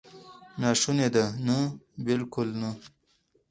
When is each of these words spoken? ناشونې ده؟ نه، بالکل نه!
ناشونې 0.61 1.07
ده؟ 1.15 1.25
نه، 1.45 1.57
بالکل 2.05 2.49
نه! 2.61 2.71